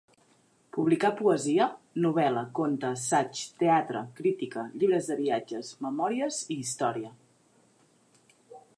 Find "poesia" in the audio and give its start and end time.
1.19-1.67